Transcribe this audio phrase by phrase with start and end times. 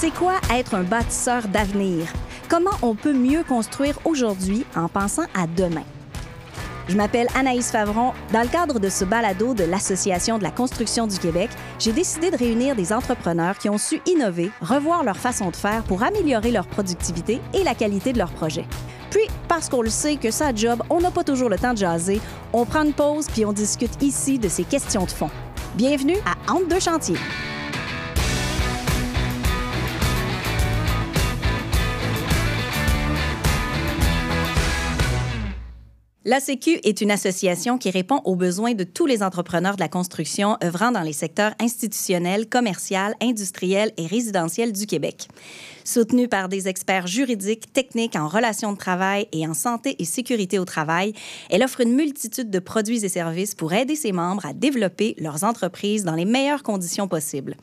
[0.00, 2.06] C'est quoi être un bâtisseur d'avenir?
[2.48, 5.82] Comment on peut mieux construire aujourd'hui en pensant à demain?
[6.86, 8.12] Je m'appelle Anaïs Favron.
[8.32, 11.50] Dans le cadre de ce balado de l'Association de la construction du Québec,
[11.80, 15.82] j'ai décidé de réunir des entrepreneurs qui ont su innover, revoir leur façon de faire
[15.82, 18.66] pour améliorer leur productivité et la qualité de leurs projets.
[19.10, 21.78] Puis, parce qu'on le sait que ça job, on n'a pas toujours le temps de
[21.78, 22.20] jaser,
[22.52, 25.30] on prend une pause puis on discute ici de ces questions de fond.
[25.74, 27.18] Bienvenue à Entre deux chantiers.
[36.30, 39.88] La Sécu est une association qui répond aux besoins de tous les entrepreneurs de la
[39.88, 45.28] construction œuvrant dans les secteurs institutionnels, commercial, industriel et résidentiel du Québec.
[45.88, 50.58] Soutenue par des experts juridiques, techniques en relations de travail et en santé et sécurité
[50.58, 51.14] au travail,
[51.48, 55.44] elle offre une multitude de produits et services pour aider ses membres à développer leurs
[55.44, 57.56] entreprises dans les meilleures conditions possibles.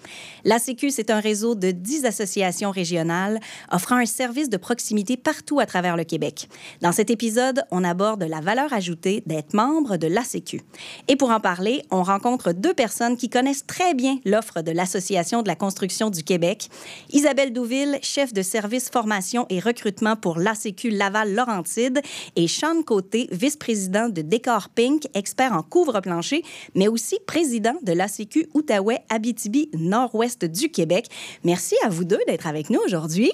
[0.44, 3.40] La Sécu, c'est un réseau de 10 associations régionales
[3.72, 6.50] offrant un service de proximité partout à travers le Québec.
[6.82, 10.64] Dans cet épisode, on aborde la valeur ajoutée d'être membre de la Sécu.
[11.08, 15.44] Et pour en parler, on rencontre deux personnes qui connaissent très bien l'offre de l'Association
[15.44, 16.70] de la construction du Québec.
[17.12, 22.02] Isabelle Douville, chef de service formation et recrutement pour l'ACQ Laval-Laurentide,
[22.38, 26.42] et Sean Côté, vice-président de Décor Pink, expert en couvre-plancher,
[26.76, 31.08] mais aussi président de l'ACQ Outaouais-Abitibi Nord-Ouest du Québec.
[31.44, 33.34] Merci à vous deux d'être avec nous aujourd'hui.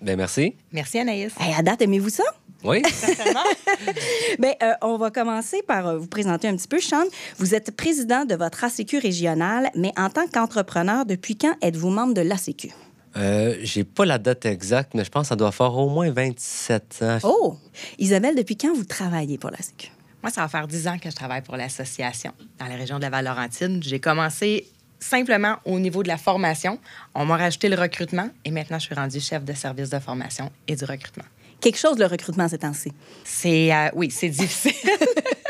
[0.00, 0.54] Bien, merci.
[0.72, 1.34] Merci, Anaïs.
[1.38, 2.24] à date, aimez-vous ça?
[2.64, 2.80] Oui.
[2.94, 3.44] Certainement.
[4.38, 6.80] Bien, euh, on va commencer par euh, vous présenter un petit peu.
[6.80, 7.04] Sean,
[7.36, 12.14] vous êtes président de votre ACQ régionale, mais en tant qu'entrepreneur, depuis quand êtes-vous membre
[12.14, 12.72] de l'ACQ?
[13.16, 16.10] Euh, j'ai pas la date exacte, mais je pense que ça doit faire au moins
[16.10, 17.18] 27 ans.
[17.22, 17.58] Oh!
[17.98, 19.90] Isabelle, depuis quand vous travaillez pour la Sécu?
[20.22, 23.02] Moi, ça va faire 10 ans que je travaille pour l'association dans la région de
[23.02, 23.82] la Val-Laurentine.
[23.82, 24.66] J'ai commencé
[24.98, 26.78] simplement au niveau de la formation.
[27.14, 30.50] On m'a rajouté le recrutement et maintenant, je suis rendue chef de service de formation
[30.66, 31.24] et du recrutement.
[31.60, 32.92] Quelque chose, le recrutement, ces temps-ci.
[33.24, 34.72] C'est, euh, oui, c'est difficile.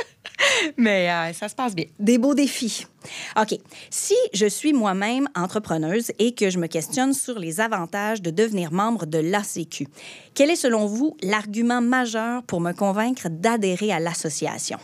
[0.77, 1.87] Mais euh, ça se passe bien.
[1.99, 2.87] Des beaux défis.
[3.41, 3.59] OK.
[3.91, 8.73] Si je suis moi-même entrepreneuse et que je me questionne sur les avantages de devenir
[8.73, 9.87] membre de l'ACQ,
[10.35, 14.79] quel est selon vous l'argument majeur pour me convaincre d'adhérer à l'association?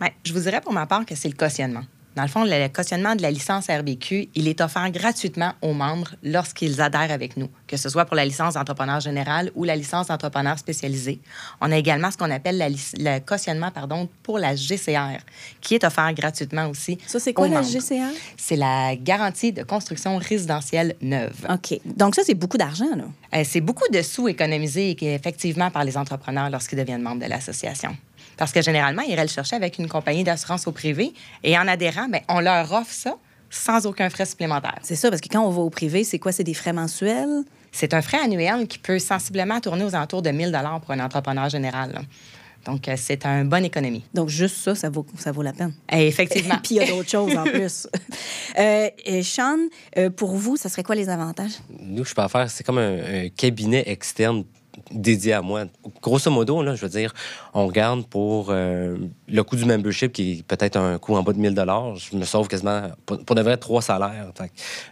[0.00, 1.84] Bien, je vous dirais pour ma part que c'est le cautionnement.
[2.16, 6.14] Dans le fond, le cautionnement de la licence RBQ, il est offert gratuitement aux membres
[6.22, 10.06] lorsqu'ils adhèrent avec nous, que ce soit pour la licence d'entrepreneur général ou la licence
[10.06, 11.20] d'entrepreneur spécialisé.
[11.60, 12.62] On a également ce qu'on appelle
[12.98, 15.18] le cautionnement pardon, pour la GCR,
[15.60, 16.98] qui est offert gratuitement aussi.
[17.06, 18.14] Ça, c'est quoi la GCR?
[18.36, 21.34] C'est la garantie de construction résidentielle neuve.
[21.50, 21.80] OK.
[21.84, 23.04] Donc, ça, c'est beaucoup d'argent, là.
[23.34, 27.96] Euh, c'est beaucoup de sous économisés effectivement par les entrepreneurs lorsqu'ils deviennent membres de l'association.
[28.36, 31.12] Parce que généralement, ils iraient le chercher avec une compagnie d'assurance au privé
[31.42, 33.16] et en adhérant, bien, on leur offre ça
[33.50, 34.78] sans aucun frais supplémentaire.
[34.82, 36.32] C'est ça, parce que quand on va au privé, c'est quoi?
[36.32, 37.44] C'est des frais mensuels?
[37.70, 41.48] C'est un frais annuel qui peut sensiblement tourner aux alentours de 1000 pour un entrepreneur
[41.48, 42.00] général.
[42.64, 44.04] Donc, euh, c'est un bonne économie.
[44.14, 45.74] Donc, juste ça, ça vaut, ça vaut la peine.
[45.92, 46.56] Eh, effectivement.
[46.62, 47.86] Puis, il y a d'autres choses en plus.
[48.58, 48.88] euh,
[49.22, 49.58] Sean,
[49.98, 51.52] euh, pour vous, ça serait quoi les avantages?
[51.80, 54.44] Nous, je peux faire, c'est comme un, cabinet externe
[54.90, 55.64] dédié à moi.
[56.02, 57.12] Grosso modo, là, je veux dire,
[57.52, 58.96] on regarde pour euh,
[59.28, 62.24] le coût du membership qui est peut-être un coût en bas de 1000 Je me
[62.24, 64.32] sauve quasiment, pour, de vrai, trois salaires.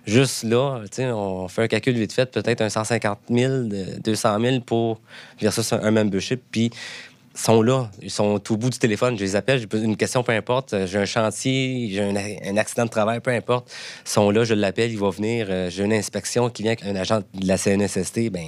[0.07, 3.65] juste là, on fait un calcul vite fait, peut-être un 150 000,
[4.05, 5.01] 200 000 pour
[5.41, 6.43] versus un, un membership.
[6.51, 6.71] Puis
[7.35, 10.33] sont là, ils sont au bout du téléphone, je les appelle, j'ai une question, peu
[10.33, 13.73] importe, j'ai un chantier, j'ai un, accident de travail, peu importe,
[14.05, 16.85] ils sont là, je l'appelle, il va venir, euh, j'ai une inspection qui vient avec
[16.85, 18.47] un agent de la CNSST, ben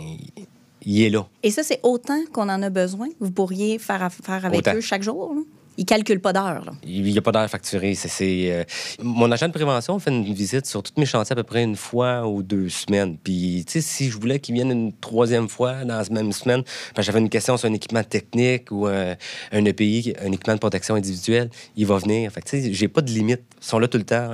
[0.86, 1.26] il est là.
[1.42, 3.08] Et ça, c'est autant qu'on en a besoin?
[3.20, 5.34] Vous pourriez faire affaire avec eux chaque jour?
[5.34, 5.42] Là?
[5.76, 6.72] Il calcule pas d'heures.
[6.86, 7.94] Il n'y a pas d'heures facturées.
[7.94, 8.64] C'est, euh,
[9.02, 11.76] Mon agent de prévention fait une visite sur tous mes chantiers à peu près une
[11.76, 13.16] fois ou deux semaines.
[13.22, 16.62] Puis, tu sais, si je voulais qu'il vienne une troisième fois dans la même semaine,
[16.94, 19.14] ben, j'avais une question sur un équipement technique ou euh,
[19.50, 22.30] un EPI, un équipement de protection individuelle, il va venir.
[22.30, 23.42] Fait tu sais, j'ai pas de limite.
[23.60, 24.30] Ils sont là tout le temps.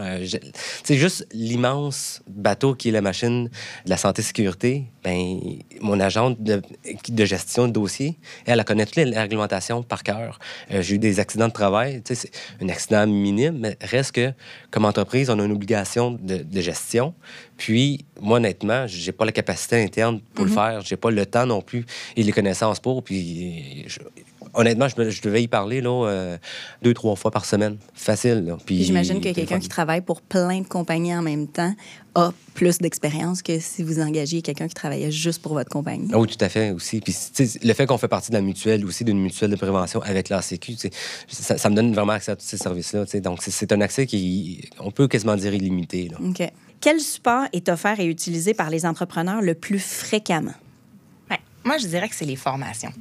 [0.85, 3.45] C'est euh, juste l'immense bateau qui est la machine
[3.85, 4.85] de la santé-sécurité.
[5.03, 5.39] Ben,
[5.81, 6.61] mon agent de,
[7.25, 10.39] gestion de dossier, elle, connaît toutes les réglementations par cœur.
[10.71, 12.31] j'ai eu des accident de travail, c'est
[12.61, 14.33] un accident minime, mais reste que,
[14.73, 17.15] comme entreprise, on a une obligation de, gestion.
[17.57, 20.55] Puis, moi, honnêtement, j'ai pas la capacité interne pour le mm-hmm.
[20.55, 20.81] faire.
[20.83, 21.87] J'ai pas le temps non plus
[22.17, 23.05] et les connaissances pour.
[23.05, 23.87] Puis,
[24.55, 26.39] honnêtement, je, devais y parler là, euh,
[26.83, 27.77] deux, trois fois par semaine.
[27.95, 28.55] Facile.
[28.67, 31.75] Puis, J'imagine que quelqu'un qui travaille pour plein de compagnies en même temps
[32.15, 36.13] a plus d'expérience que si vous engagez quelqu'un qui travaillait juste pour votre compagnie.
[36.13, 37.01] oui, tout à fait aussi.
[37.01, 37.15] Puis
[37.63, 40.43] le fait qu'on fait partie de la mutuelle aussi, d'une mutuelle de prévention avec la
[40.43, 40.75] Sécu,
[41.29, 43.05] ça, ça, me donne vraiment accès à tous ces services-là.
[43.21, 46.11] Donc c'est un accès qui, on peut quasiment dire illimité.
[46.23, 46.43] OK.
[46.81, 50.55] Quel support est offert et utilisé par les entrepreneurs le plus fréquemment?
[51.29, 52.93] Bien, moi, je dirais que c'est les formations.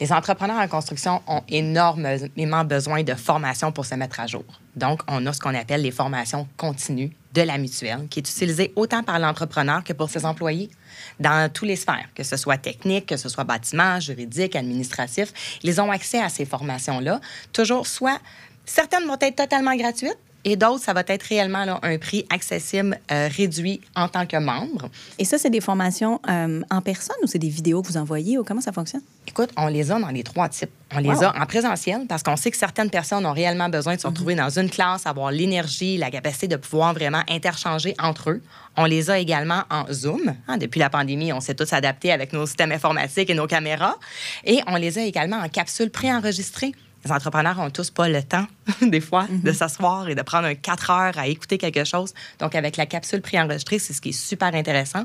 [0.00, 4.44] Les entrepreneurs en construction ont énormément besoin de formation pour se mettre à jour.
[4.76, 8.72] Donc, on a ce qu'on appelle les formations continues de la mutuelle, qui est utilisée
[8.76, 10.70] autant par l'entrepreneur que pour ses employés
[11.18, 15.32] dans tous les sphères, que ce soit technique, que ce soit bâtiment, juridique, administratif.
[15.64, 17.20] Ils ont accès à ces formations-là,
[17.52, 18.20] toujours soit
[18.64, 22.98] certaines vont être totalement gratuites, et d'autres, ça va être réellement là, un prix accessible,
[23.10, 24.88] euh, réduit en tant que membre.
[25.18, 28.38] Et ça, c'est des formations euh, en personne ou c'est des vidéos que vous envoyez
[28.38, 29.02] ou comment ça fonctionne?
[29.26, 30.70] Écoute, on les a dans les trois types.
[30.94, 34.00] On les a en présentiel parce qu'on sait que certaines personnes ont réellement besoin de
[34.00, 38.42] se retrouver dans une classe, avoir l'énergie, la capacité de pouvoir vraiment interchanger entre eux.
[38.76, 40.34] On les a également en Zoom.
[40.46, 43.96] Hein, depuis la pandémie, on s'est tous adaptés avec nos systèmes informatiques et nos caméras.
[44.44, 46.72] Et on les a également en capsule préenregistrée
[47.04, 48.46] les entrepreneurs n'ont tous pas le temps,
[48.82, 49.54] des fois, de mhm.
[49.54, 52.12] s'asseoir et de prendre un 4 heures à écouter quelque chose.
[52.38, 55.04] Donc, avec la capsule préenregistrée, c'est ce qui est super intéressant.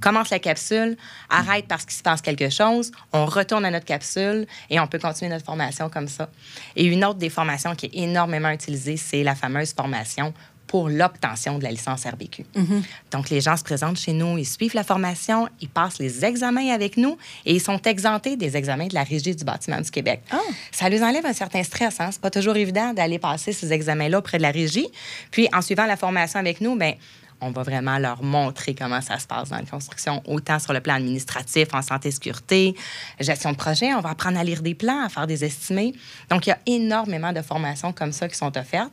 [0.00, 0.96] Commence la capsule,
[1.30, 4.98] arrête parce qu'il se passe quelque chose, on retourne à notre capsule et on peut
[4.98, 6.28] continuer notre formation comme ça.
[6.76, 10.34] Et une autre des formations qui est énormément utilisée, c'est la fameuse formation
[10.72, 12.46] pour l'obtention de la licence RBQ.
[12.56, 12.82] Mhm.
[13.10, 16.70] Donc, les gens se présentent chez nous, ils suivent la formation, ils passent les examens
[16.70, 20.22] avec nous et ils sont exemptés des examens de la Régie du bâtiment du Québec.
[20.30, 20.38] Ah.
[20.70, 22.00] Ça leur enlève un certain stress.
[22.00, 22.08] Hein?
[22.10, 24.88] C'est pas toujours évident d'aller passer ces examens-là auprès de la Régie.
[25.30, 26.94] Puis, en suivant la formation avec nous, ben
[27.42, 30.80] on va vraiment leur montrer comment ça se passe dans la construction, autant sur le
[30.80, 32.74] plan administratif, en santé et sécurité,
[33.20, 33.92] gestion de projet.
[33.94, 35.92] On va apprendre à lire des plans, à faire des estimés.
[36.30, 38.92] Donc, il y a énormément de formations comme ça qui sont offertes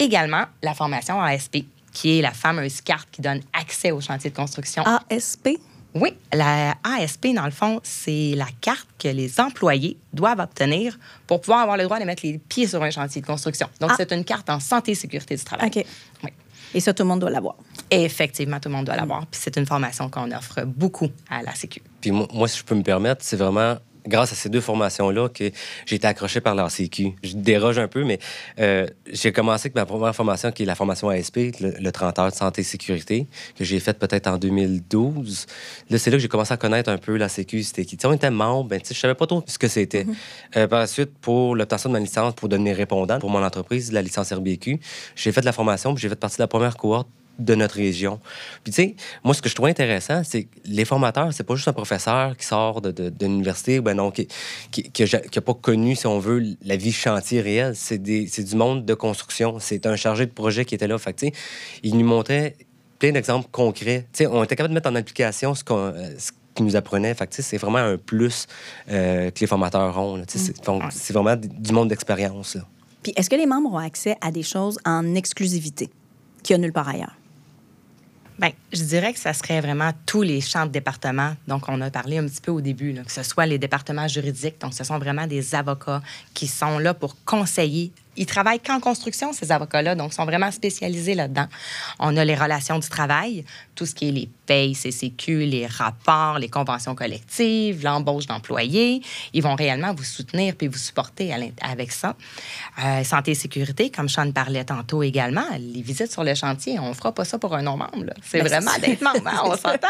[0.00, 1.58] également la formation ASP,
[1.92, 4.82] qui est la fameuse carte qui donne accès au chantier de construction.
[5.08, 5.50] ASP?
[5.94, 11.40] Oui, la ASP, dans le fond, c'est la carte que les employés doivent obtenir pour
[11.40, 13.68] pouvoir avoir le droit de mettre les pieds sur un chantier de construction.
[13.80, 13.94] Donc, ah.
[13.96, 15.68] c'est une carte en santé et sécurité du travail.
[15.68, 15.84] OK.
[16.72, 17.56] Et ça, tout le monde doit l'avoir.
[17.90, 19.26] Effectivement, tout le monde doit l'avoir.
[19.26, 21.82] Puis c'est une formation qu'on offre beaucoup à la Sécu.
[22.00, 23.76] Puis moi, si je peux me permettre, c'est vraiment
[24.06, 25.50] grâce à ces deux formations-là que
[25.86, 27.14] j'ai été accroché par la CQ.
[27.22, 28.18] Je déroge un peu, mais
[28.58, 32.30] euh, j'ai commencé avec ma première formation, qui est la formation ASP, le, 30 heures
[32.30, 33.26] de santé et sécurité,
[33.56, 35.46] que j'ai faite peut-être en 2012.
[35.90, 37.62] Là, c'est là que j'ai commencé à connaître un peu la Sécu.
[37.62, 37.98] C'était qui?
[38.04, 40.04] on était membre, ben, je savais pas trop ce que c'était.
[40.04, 40.56] Mm-hmm.
[40.56, 43.92] Euh, par la suite, pour l'obtention de ma licence, pour devenir répondant pour mon entreprise,
[43.92, 44.80] la licence RBQ,
[45.16, 47.08] j'ai fait de la formation, puis j'ai fait partie de la première cohorte
[47.44, 48.20] de notre région.
[48.64, 51.54] Puis, tu sais, moi, ce que je trouve intéressant, c'est que les formateurs, c'est pas
[51.54, 54.28] juste un professeur qui sort de, l'université, ben non, qui
[54.76, 57.74] n'a pas connu, si on veut, la vie chantier réelle.
[57.76, 59.58] C'est du monde de construction.
[59.58, 60.98] C'est un chargé de projet qui était là.
[60.98, 61.32] Fait tu sais,
[61.82, 62.56] il nous montrait
[62.98, 64.06] plein d'exemples concrets.
[64.12, 65.92] Tu sais, on était capable de mettre en application ce qu'on
[66.54, 67.14] qu'il nous apprenait.
[67.14, 68.46] Fait c'est vraiment un plus
[68.90, 70.18] euh, que les formateurs ont.
[70.18, 70.24] Mm.
[70.90, 72.56] C'est vraiment du monde d'expérience.
[73.02, 75.88] Puis, est-ce que les membres ont accès à des choses en exclusivité
[76.42, 77.16] qu'il n'y a nulle part ailleurs?
[78.40, 81.34] Bien, je dirais que ça serait vraiment tous les champs de département.
[81.46, 84.58] Donc, on a parlé un petit peu au début, que ce soit les départements juridiques.
[84.62, 86.00] Donc, ce sont vraiment des avocats
[86.32, 91.14] qui sont là pour conseiller ils travaillent qu'en construction, ces avocats-là, donc sont vraiment spécialisés
[91.14, 91.46] là-dedans.
[91.98, 96.38] On a les relations du travail, tout ce qui est les payes, CCQ, les rapports,
[96.38, 99.00] les conventions collectives, l'embauche d'employés.
[99.32, 101.32] Ils vont réellement vous soutenir puis vous supporter
[101.62, 102.14] avec ça.
[102.84, 106.90] Euh, santé et sécurité, comme Sean parlait tantôt également, les visites sur le chantier, on
[106.90, 108.12] ne fera pas ça pour un non-membre.
[108.22, 109.88] C'est ben, vraiment d'être membre, hein, on s'entend.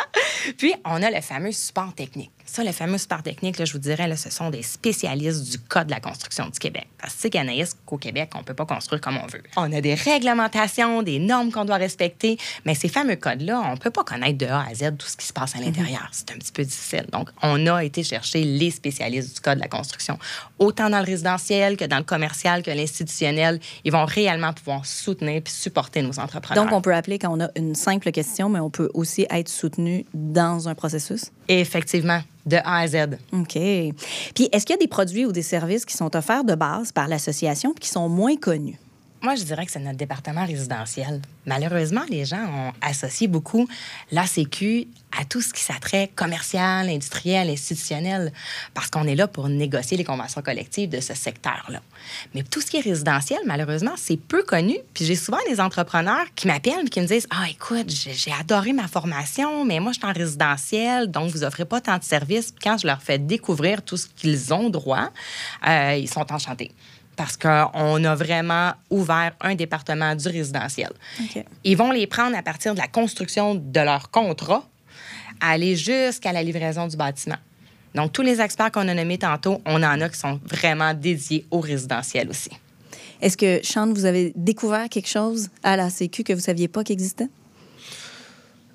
[0.56, 2.30] Puis, on a le fameux support technique.
[2.44, 5.59] Ça, le fameux support technique, là, je vous dirais, là, ce sont des spécialistes du
[5.59, 6.88] Code de la construction du Québec.
[6.99, 9.42] Parce que, c'est qu'au Québec, on ne peut pas construire comme on veut.
[9.56, 13.78] On a des réglementations, des normes qu'on doit respecter, mais ces fameux codes-là, on ne
[13.78, 16.02] peut pas connaître de A à Z tout ce qui se passe à l'intérieur.
[16.02, 16.09] Mhm.
[16.12, 17.06] C'est un petit peu difficile.
[17.12, 20.18] Donc, on a été chercher les spécialistes du Code de la construction.
[20.59, 25.42] Autant dans le résidentiel que dans le commercial que l'institutionnel, ils vont réellement pouvoir soutenir
[25.42, 26.64] puis supporter nos entrepreneurs.
[26.64, 29.49] Donc, on peut appeler quand on a une simple question, mais on peut aussi être
[29.49, 31.30] soutenu dans un processus?
[31.50, 33.19] Effectivement de A à Z.
[33.33, 33.52] OK.
[33.52, 36.92] Puis, est-ce qu'il y a des produits ou des services qui sont offerts de base
[36.92, 38.78] par l'association qui sont moins connus?
[39.22, 41.20] Moi, je dirais que c'est notre département résidentiel.
[41.44, 43.68] Malheureusement, les gens ont associé beaucoup
[44.12, 48.32] l'ACQ à tout ce qui s'attrait commercial, industriel, institutionnel,
[48.72, 51.82] parce qu'on est là pour négocier les conventions collectives de ce secteur-là.
[52.34, 54.78] Mais tout ce qui est résidentiel, malheureusement, c'est peu connu.
[54.94, 58.72] Puis j'ai souvent des entrepreneurs qui m'appellent et qui me disent Ah, écoute, j'ai adoré
[58.72, 62.52] ma formation, mais moi, je suis en résidentiel, donc vous offrez pas tant de services.
[62.52, 65.10] Puis quand je leur fais découvrir tout ce qu'ils ont droit,
[65.68, 66.70] euh, ils sont enchantés
[67.20, 70.88] parce qu'on a vraiment ouvert un département du résidentiel.
[71.64, 74.64] Ils vont les prendre à partir de la construction de leur contrat,
[75.38, 77.36] aller jusqu'à la livraison du bâtiment.
[77.94, 81.44] Donc, tous les experts qu'on a nommés tantôt, on en a qui sont vraiment dédiés
[81.50, 82.52] au résidentiel aussi.
[83.20, 86.68] Est-ce que, Chante, vous avez découvert quelque chose à la Sécu que vous ne saviez
[86.68, 87.28] pas qu'il existait?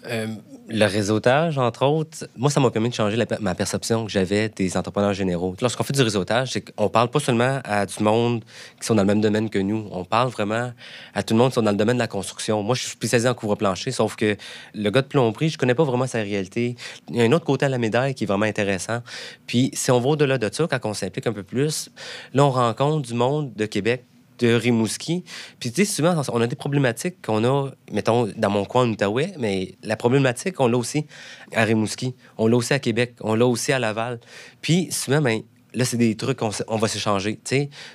[0.07, 0.27] Euh,
[0.67, 4.77] le réseautage, entre autres, moi, ça m'a permis de changer ma perception que j'avais des
[4.77, 5.55] entrepreneurs généraux.
[5.62, 8.43] Lorsqu'on fait du réseautage, c'est qu'on parle pas seulement à du monde
[8.79, 9.88] qui sont dans le même domaine que nous.
[9.91, 10.71] On parle vraiment
[11.13, 12.63] à tout le monde qui sont dans le domaine de la construction.
[12.63, 14.38] Moi, je suis spécialisé en couvre-plancher, sauf que
[14.74, 16.75] le gars de plomberie, je connais pas vraiment sa réalité.
[17.09, 19.01] Il y a un autre côté à la médaille qui est vraiment intéressant.
[19.45, 21.91] Puis, si on va au-delà de ça, quand on s'implique un peu plus,
[22.33, 24.03] là, on rencontre du monde de Québec
[24.39, 25.23] de Rimouski.
[25.59, 28.89] Puis, tu sais, souvent, on a des problématiques qu'on a, mettons, dans mon coin en
[28.89, 31.05] Outaouais, mais la problématique, on l'a aussi
[31.53, 34.19] à Rimouski, on l'a aussi à Québec, on l'a aussi à Laval.
[34.61, 35.41] Puis, souvent, ben,
[35.75, 37.39] là, c'est des trucs qu'on on va s'échanger.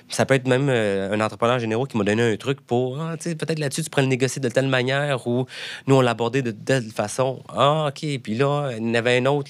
[0.09, 3.15] Ça peut être même euh, un entrepreneur généraux qui m'a donné un truc pour, ah,
[3.17, 5.45] peut-être là-dessus, tu pourrais le négocier de telle manière ou
[5.87, 7.41] nous, on l'abordait de telle façon.
[7.49, 8.05] Ah, OK.
[8.21, 9.49] Puis là, il y en avait un autre,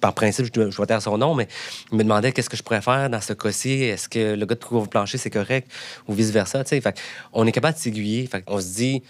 [0.00, 1.48] par principe, je, je vais taire son nom, mais
[1.92, 3.84] il me demandait qu'est-ce que je pourrais faire dans ce cas-ci.
[3.84, 5.70] Est-ce que le gars de couvre-plancher, c'est correct?
[6.08, 6.64] Ou vice-versa.
[6.64, 6.94] Fait
[7.32, 8.28] on est capable de s'aiguiller.
[8.46, 9.02] On se dit,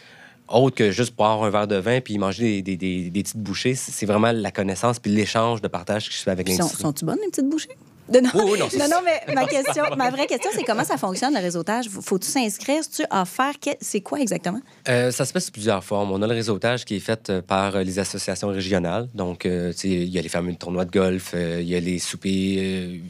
[0.49, 3.75] autre que juste boire un verre de vin puis manger des, des, des, petites bouchées,
[3.75, 6.77] c'est vraiment la connaissance puis l'échange de partage que je fais avec l'industrie.
[6.77, 7.77] Sont, sont-tu bonnes, les petites bouchées?
[8.13, 11.89] Non, non, mais ma, question, ma vraie question, c'est comment ça fonctionne, le réseautage?
[11.89, 12.83] Faut-tu s'inscrire?
[12.95, 13.55] tu offert?
[13.81, 14.61] C'est quoi exactement?
[14.89, 16.13] Euh, ça se fait sous plusieurs formes.
[16.13, 19.09] On a le réseautage qui est fait euh, par euh, les associations régionales.
[19.15, 22.57] Donc, il y a les fameux tournois de golf, il y a les soupers,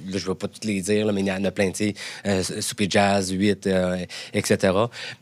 [0.06, 1.94] là, je ne vais pas toutes les dire, mais il y en a plein, tu
[2.24, 3.68] sais, souper jazz, 8,
[4.32, 4.72] etc.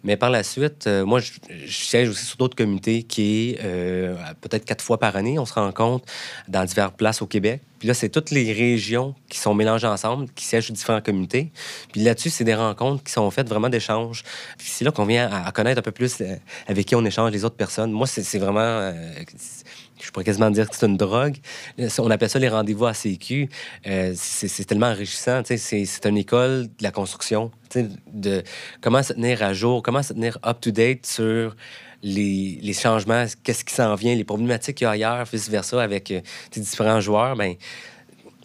[0.05, 1.33] Mais par la suite, moi, je,
[1.67, 3.62] siège aussi sur d'autres comités qui est
[4.41, 5.38] peut-être quatre fois par année.
[5.38, 6.05] On se rencontre
[6.49, 7.61] dans diverses places au Québec.
[7.82, 11.50] Puis là, c'est toutes les régions qui sont mélangées ensemble, qui siègent sur différentes communautés.
[11.90, 14.22] Puis là-dessus, c'est des rencontres qui sont faites vraiment d'échanges.
[14.56, 16.36] Puis c'est là qu'on vient à, connaître un peu plus euh,
[16.68, 17.90] avec qui on échange les autres personnes.
[17.90, 18.60] Moi, c'est vraiment...
[18.60, 18.92] Euh,
[20.00, 21.38] je pourrais quasiment dire que c'est une drogue.
[21.98, 23.48] On appelle ça les rendez-vous à CQ.
[23.88, 25.42] Euh, c'est tellement enrichissant.
[25.44, 28.44] C'est une école de la construction, de
[28.80, 31.56] comment se tenir à jour, comment se tenir up-to-date sur
[32.02, 36.11] les, les changements, qu'est-ce qui s'en vient, les problématiques qu'il y a ailleurs, vice-versa, avec
[36.11, 36.21] euh,
[36.54, 37.54] différents joueurs, ben,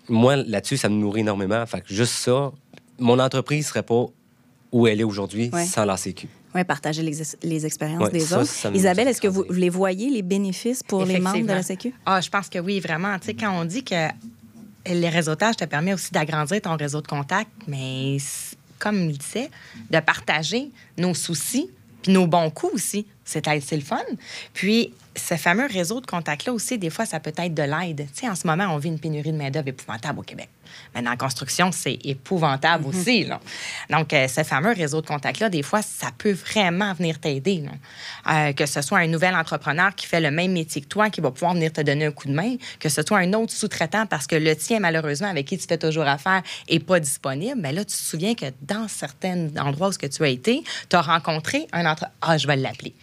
[0.08, 1.66] moi, là-dessus, ça me nourrit énormément.
[1.66, 2.52] Fait que juste ça,
[3.00, 4.06] mon entreprise ne serait pas
[4.72, 6.28] où elle est aujourd'hui sans la Sécu.
[6.56, 8.74] Oui, partager les, les expériences des autres.
[8.74, 11.94] Isabelle, est-ce que vous, les voyez, les bénéfices pour les membres de la Sécu?
[12.06, 13.18] Ah, je pense que oui, vraiment.
[13.20, 14.08] Tu sais, quand on dit que
[14.88, 18.18] les réseautages te permet aussi d'agrandir ton réseau de contacts, mais
[18.80, 19.50] comme il disait,
[19.90, 21.70] de partager nos soucis,
[22.08, 23.08] nos bons coups aussi.
[23.24, 23.98] C'est le fun.
[24.54, 28.08] Puis, ce fameux réseau de contacts-là aussi, des fois, ça peut être de l'aide.
[28.14, 30.50] Tu sais, en ce moment, on vit une pénurie de main-d'œuvre épouvantable au Québec.
[30.96, 33.00] Mais dans la construction, c'est épouvantable mm-hmm.
[33.00, 33.24] aussi.
[33.26, 33.40] Là.
[33.90, 37.64] Donc, euh, ce fameux réseau de contacts-là, des fois, ça peut vraiment venir t'aider.
[38.30, 41.22] Euh, que ce soit un nouvel entrepreneur qui fait le même métier que toi, qui
[41.22, 44.06] va pouvoir venir te donner un coup de main, que ce soit un autre sous-traitant
[44.06, 47.60] parce que le tien, malheureusement, avec qui tu fais toujours affaire, n'est pas disponible.
[47.60, 51.02] Mais là, tu te souviens que dans certains endroits où tu as été, tu as
[51.02, 52.06] rencontré un entre...
[52.22, 52.94] Ah, je vais l'appeler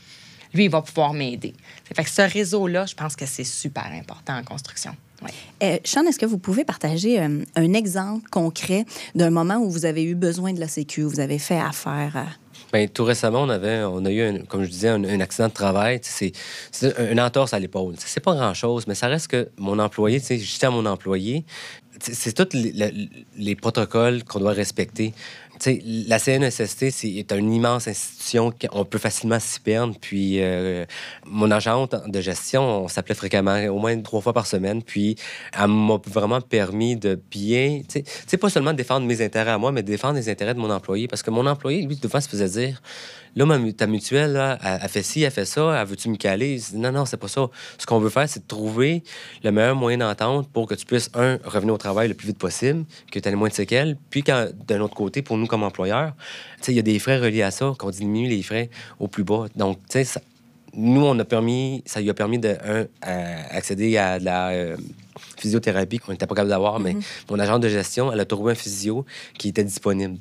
[0.55, 1.53] lui, il va pouvoir m'aider.
[1.95, 4.97] Fait que ce réseau-là, je pense que c'est super important en construction.
[5.23, 5.31] Ouais.
[5.63, 9.85] Euh, Sean, est-ce que vous pouvez partager euh, un exemple concret d'un moment où vous
[9.85, 12.27] avez eu besoin de la Sécu, où vous avez fait affaire à...
[12.73, 16.01] Bien, tout récemment, on, avait, on a eu, comme je disais, un, accident de travail.
[16.03, 16.33] C'est
[17.11, 17.95] une entorse à l'épaule.
[17.99, 21.45] C'est pas grand-chose, mais ça reste que mon employé, j'étais à mon employé,
[22.01, 22.57] c'est tous
[23.37, 25.15] les protocoles qu'on doit respecter
[25.67, 29.95] la CNSST, c'est une immense institution qu'on peut facilement s'y perdre.
[30.01, 30.85] Puis, euh,
[31.27, 34.83] mon agente de gestion, on s'appelait fréquemment, au moins trois fois par semaine.
[34.83, 35.17] Puis,
[35.59, 39.73] elle m'a vraiment permis de bien, tu sais, pas seulement défendre mes intérêts à moi,
[39.73, 41.09] mais défendre les intérêts de mon employé.
[41.09, 42.81] Parce que mon employé, lui, devant, se faisait dire
[43.37, 46.61] Là, ta mutuelle, là, elle, fait ci, elle fait ça, elle veut-tu me caler?
[46.75, 47.49] non, non, c'est pas ça.
[47.79, 49.03] Ce qu'on veut faire, c'est trouver
[49.43, 52.39] le meilleur moyen d'entente pour que tu puisses, un, revenir au travail le plus vite
[52.39, 53.97] possible, que tu aies moins de séquelles.
[54.11, 56.15] Puis, d'un autre côté, pour nous comme employeurs,
[56.67, 59.45] il y a des frais reliés à ça, qu'on diminue les frais au plus bas.
[59.55, 60.21] Donc, tu sais,
[60.77, 62.87] nous, on a permis, ça lui a permis de, un,
[63.51, 64.49] accéder à de la.
[64.49, 64.77] Euh,
[65.39, 67.03] physiothérapie qu'on n'était pas capable d'avoir, mais mhm.
[67.31, 69.05] mon agent de gestion, elle a trouvé un physio
[69.39, 70.19] qui était disponible.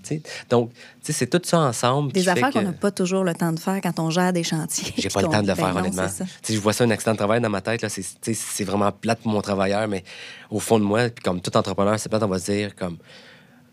[0.51, 0.71] Donc,
[1.01, 2.11] c'est tout ça ensemble.
[2.11, 4.93] Des affaires qu'on n'a pas toujours le temps de faire quand on gère des chantiers.
[4.97, 6.07] J'ai pas le temps de le faire, ben honnêtement.
[6.47, 9.41] Je vois ça, un accident de travail dans ma tête, c'est vraiment plate pour mon
[9.41, 10.03] travailleur, mais
[10.51, 12.97] au fond de moi, puis comme tout entrepreneur, c'est plate, on va se dire, comme,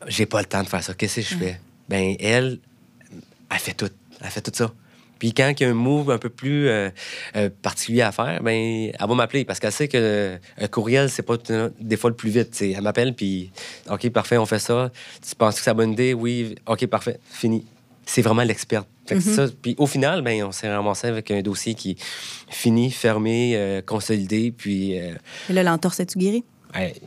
[0.07, 0.95] j'ai pas le temps de faire ça.
[0.95, 1.61] Qu'est-ce que je fais?
[1.89, 2.59] Ben, elle,
[3.51, 3.91] elle fait tout.
[4.21, 4.73] Elle fait tout ça.
[5.21, 6.89] Puis quand il y a un move un peu plus euh,
[7.37, 11.23] euh, particulier à faire, ben elle va m'appeler parce qu'elle sait que un courriel, c'est
[11.23, 11.37] pas
[11.79, 12.57] des fois le plus vite.
[12.63, 13.53] Elle m'appelle, puis
[13.91, 14.91] OK, parfait, on fait ça.
[15.27, 16.15] Tu penses que c'est la bonne idée?
[16.15, 17.67] Oui, OK, parfait, fini.
[18.07, 18.85] C'est vraiment l'expert.
[19.09, 19.53] Mm-hmm.
[19.61, 21.97] Puis au final, ben, on s'est ramassé avec un dossier qui est
[22.49, 24.53] fini, fermé, euh, consolidé.
[24.57, 24.93] Puis.
[24.93, 25.13] Et
[25.51, 26.45] là, l'entorse, est-tu guéri?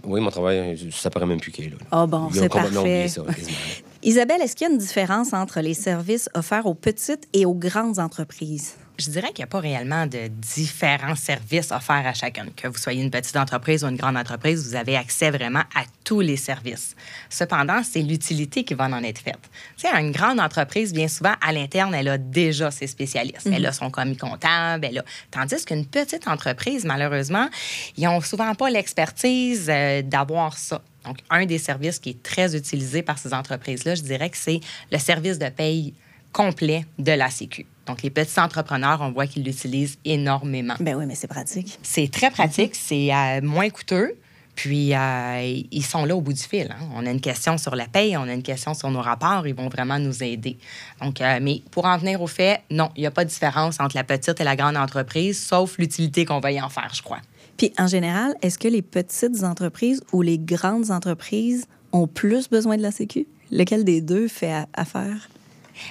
[0.06, 1.78] Oui, mon travail, ça paraît même plus qu'il est là.
[1.92, 3.08] Ah bon, c'est parfait.
[3.08, 3.24] Ça,
[4.04, 7.54] Isabelle, est-ce qu'il y a une différence entre les services offerts aux petites et aux
[7.54, 8.76] grandes entreprises?
[8.98, 12.46] je dirais qu'il n'y a pas réellement de différents services offerts à chacun.
[12.56, 15.84] Que vous soyez une petite entreprise ou une grande entreprise, vous avez accès vraiment à
[16.04, 16.96] tous les services.
[17.30, 19.40] Cependant, c'est l'utilité qui va en être faite.
[19.78, 23.50] Tu sais, une grande entreprise, bien souvent, à l'interne, elle a déjà ses spécialistes.
[23.52, 24.88] Elle a son commis comptable,
[25.32, 27.50] tandis qu'une petite entreprise, malheureusement,
[27.98, 30.82] ils n'ont souvent pas l'expertise euh, d'avoir ça.
[31.06, 34.60] Donc, un des services qui est très utilisé par ces entreprises-là, je dirais que c'est
[34.92, 35.94] le service de paye
[36.32, 37.66] complet de la Sécu.
[37.86, 40.76] Donc, les petits entrepreneurs, on voit qu'ils l'utilisent énormément.
[40.80, 41.78] Ben oui, mais c'est pratique.
[41.84, 44.16] C'est très pratique, c'est euh, moins coûteux.
[44.56, 46.70] Puis, euh, ils sont là au bout du fil.
[46.72, 46.86] hein.
[46.96, 49.56] On a une question sur la paye, on a une question sur nos rapports, ils
[49.56, 50.58] vont vraiment nous aider.
[51.02, 53.80] Donc, euh, mais pour en venir au fait, non, il n'y a pas de différence
[53.80, 57.02] entre la petite et la grande entreprise, sauf l'utilité qu'on va y en faire, je
[57.02, 57.20] crois.
[57.58, 62.78] Puis, en général, est-ce que les petites entreprises ou les grandes entreprises ont plus besoin
[62.78, 63.28] de la Sécu?
[63.52, 65.30] Lequel des deux fait affaire?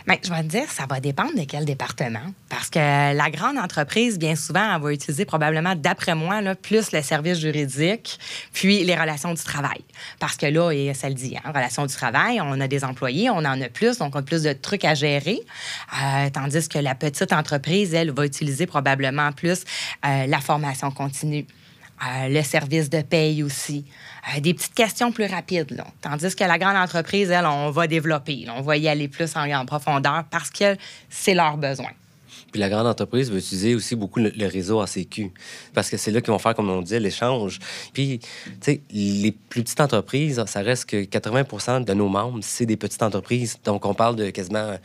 [0.07, 2.33] Bien, je vais te dire, ça va dépendre de quel département.
[2.49, 6.93] Parce que la grande entreprise, bien souvent, elle va utiliser probablement, d'après moi, là, plus
[6.93, 8.19] le service juridique,
[8.53, 9.81] puis les relations du travail.
[10.19, 13.31] Parce que là, et ça le dit, hein, relations du travail, on a des employés,
[13.31, 15.41] on en a plus, donc on a plus de trucs à gérer.
[16.03, 19.65] Euh, tandis que la petite entreprise, elle, va utiliser probablement plus
[20.05, 21.47] euh, la formation continue.
[22.03, 23.85] Euh, le service de paye aussi.
[24.35, 25.71] Euh, des petites questions plus rapides.
[25.71, 25.87] Là.
[26.01, 28.47] Tandis que la grande entreprise, elle, on va développer.
[28.57, 30.77] on va y aller plus en, en profondeur parce que
[31.09, 31.91] c'est leur besoin.
[32.51, 35.33] Puis la grande entreprise va utiliser aussi beaucoup le, le réseau ACQ.
[35.75, 37.61] Parce que c'est là qu'ils vont faire, comme on dit, l'échange.
[37.93, 38.29] Puis, tu
[38.61, 43.03] sais, les plus petites entreprises, ça reste que 80 de nos membres, c'est des petites
[43.03, 43.59] entreprises.
[43.65, 44.77] Donc, on parle de quasiment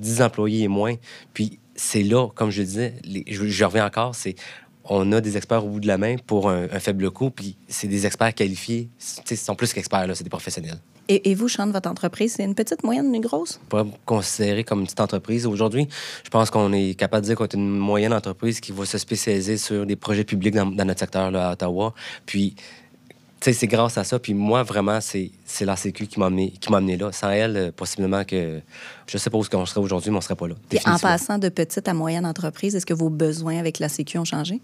[0.00, 0.94] 10 employés et moins.
[1.32, 2.94] Puis, c'est là, comme je disais,
[3.26, 4.36] je reviens encore, c'est
[4.84, 7.56] on a des experts au bout de la main pour un, un faible coût, puis
[7.68, 8.88] c'est des experts qualifiés.
[8.98, 10.78] Tu sais, Ils sont plus qu'experts, là, c'est des professionnels.
[11.08, 13.60] Et, et vous, Sean, votre entreprise, c'est une petite, moyenne, une grosse?
[13.64, 15.46] On pourrait me considérer comme une petite entreprise.
[15.46, 15.86] Aujourd'hui,
[16.24, 18.96] je pense qu'on est capable de dire qu'on est une moyenne entreprise qui va se
[18.96, 21.92] spécialiser sur des projets publics dans, dans notre secteur là, à Ottawa.
[22.24, 22.64] Puis, tu
[23.40, 24.18] sais, c'est grâce à ça.
[24.18, 27.12] Puis moi, vraiment, c'est la Sécu qui m'a amené, là.
[27.12, 28.62] Sans elle, euh, possiblement que
[29.06, 30.54] je sais pas où on serait aujourd'hui, mais on serait pas là.
[30.70, 34.16] Puis en passant de petite à moyenne entreprise, est-ce que vos besoins avec la Sécu
[34.16, 34.62] ont changé?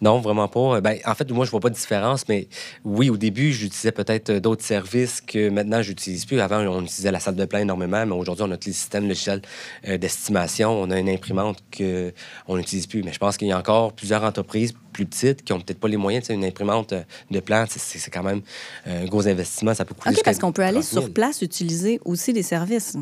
[0.00, 0.80] Non, vraiment pas.
[0.80, 2.48] Ben, en fait, moi, je vois pas de différence, mais
[2.84, 6.40] oui, au début, j'utilisais peut-être euh, d'autres services que maintenant, j'utilise plus.
[6.40, 9.06] Avant, on utilisait la salle de plein énormément, mais aujourd'hui, on a tous les systèmes
[9.06, 9.42] logiciels
[9.86, 10.70] euh, d'estimation.
[10.72, 13.02] On a une imprimante qu'on n'utilise plus.
[13.04, 15.88] Mais je pense qu'il y a encore plusieurs entreprises plus petites qui ont peut-être pas
[15.88, 16.28] les moyens.
[16.30, 18.42] Une imprimante euh, de plan, c'est- quand même
[18.88, 19.72] euh, un gros investissement.
[19.74, 21.04] Ça peut coûter OK, parce qu'on peut aller 30 000.
[21.04, 22.96] sur place utiliser aussi des services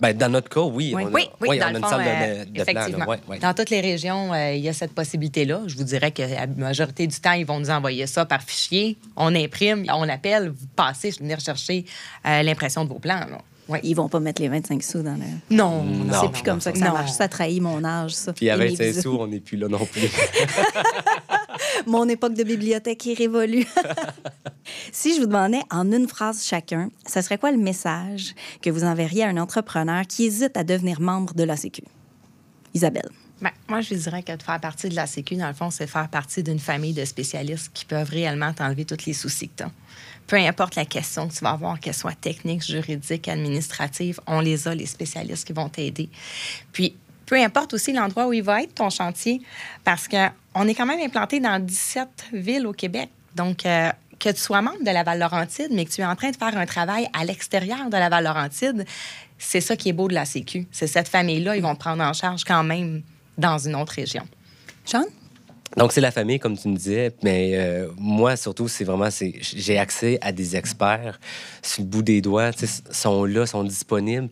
[0.00, 0.92] Ben, dans notre cas, oui.
[0.94, 1.02] Oui.
[1.04, 2.54] On a, Oui, oui, dans on a le une fond, salle de, de plan.
[2.54, 2.62] là.
[2.62, 3.06] effectivement.
[3.06, 3.38] Ouais, ouais.
[3.38, 5.62] Dans toutes les régions, euh, il y a cette possibilité-là.
[5.66, 8.96] Je vous dirais que la majorité du temps, ils vont nous envoyer ça par fichier.
[9.16, 11.84] On imprime, on appelle, vous passez, venir chercher
[12.26, 13.20] euh, l'impression de vos plans.
[13.30, 13.38] là.
[13.72, 13.80] Ouais.
[13.82, 15.24] Ils vont pas mettre les 25 sous dans le...
[15.54, 16.92] Non, Non, c'est plus comme ça que ça non.
[16.92, 17.12] marche.
[17.12, 18.32] Ça trahit mon âge, ça.
[18.32, 20.08] Puis mes 25 sous, on n'est plus là non plus.
[21.86, 23.66] Mon époque de bibliothèque est révolue.
[24.92, 28.84] si je vous demandais en une phrase chacun, ça serait quoi le message que vous
[28.84, 31.82] enverriez à un entrepreneur qui hésite à devenir membre de la Sécu?
[32.74, 33.08] Isabelle.
[33.40, 35.70] Ben, moi, je vous dirais que de faire partie de la Sécu, dans le fond,
[35.70, 39.56] c'est faire partie d'une famille de spécialistes qui peuvent réellement t'enlever tous les soucis que
[39.58, 39.70] tu as.
[40.26, 44.68] Peu importe la question que tu vas avoir, qu'elle soit technique, juridique, administrative, on les
[44.68, 46.08] a, les spécialistes qui vont t'aider.
[46.72, 49.40] Puis, peu importe aussi l'endroit où il va être ton chantier,
[49.84, 53.10] parce qu'on est quand même implanté dans 17 villes au Québec.
[53.34, 56.30] Donc, euh, que tu sois membre de la Val-Laurentide, mais que tu es en train
[56.30, 58.86] de faire un travail à l'extérieur de la Val-Laurentide,
[59.38, 60.68] c'est ça qui est beau de la Sécu.
[60.70, 63.02] C'est cette famille-là, ils vont prendre en charge quand même
[63.36, 64.26] dans une autre région.
[64.84, 65.04] Sean?
[65.76, 69.08] Donc, c'est la famille, comme tu me disais, mais euh, moi, surtout, c'est vraiment,
[69.40, 71.18] j'ai accès à des experts
[71.62, 72.50] sur le bout des doigts,
[72.90, 74.28] sont là, sont disponibles.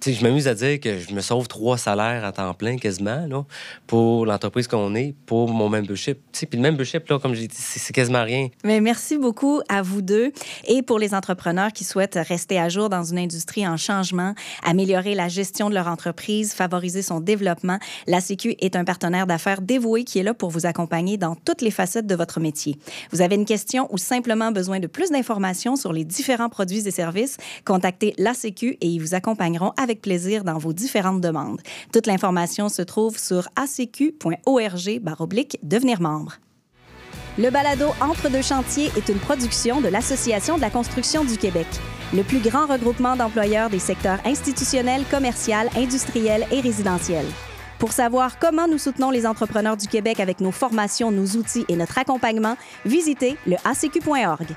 [0.00, 2.78] Tu sais, je m'amuse à dire que je me sauve trois salaires à temps plein
[2.78, 3.44] quasiment là,
[3.86, 6.18] pour l'entreprise qu'on est, pour mon membership.
[6.32, 8.48] Tu sais, puis le membership, là, comme j'ai dit, c'est quasiment rien.
[8.64, 10.32] Mais merci beaucoup à vous deux.
[10.66, 14.34] Et pour les entrepreneurs qui souhaitent rester à jour dans une industrie en changement,
[14.64, 19.60] améliorer la gestion de leur entreprise, favoriser son développement, la Sécu est un partenaire d'affaires
[19.60, 22.78] dévoué qui est là pour vous accompagner dans toutes les facettes de votre métier.
[23.12, 26.90] Vous avez une question ou simplement besoin de plus d'informations sur les différents produits et
[26.90, 27.36] services,
[27.66, 31.60] contactez la Sécu et ils vous accompagneront avec plaisir dans vos différentes demandes.
[31.92, 36.38] Toute l'information se trouve sur acq.org baroblique devenir membre.
[37.38, 41.66] Le balado Entre deux chantiers est une production de l'Association de la construction du Québec,
[42.12, 47.24] le plus grand regroupement d'employeurs des secteurs institutionnels, commercial, industriel et résidentiel.
[47.78, 51.76] Pour savoir comment nous soutenons les entrepreneurs du Québec avec nos formations, nos outils et
[51.76, 54.48] notre accompagnement, visitez le acq.org.